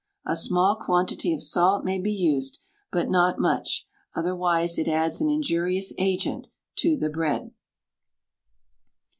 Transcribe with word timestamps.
A 0.25 0.35
small 0.35 0.77
quantity 0.77 1.31
of 1.31 1.43
salt 1.43 1.85
may 1.85 1.99
be 1.99 2.11
used, 2.11 2.57
but 2.91 3.07
not 3.07 3.37
much, 3.37 3.87
otherwise 4.15 4.79
it 4.79 4.87
adds 4.87 5.21
an 5.21 5.29
injurious 5.29 5.93
agent 5.99 6.47
to 6.77 6.97
the 6.97 7.11
bread. 7.11 7.51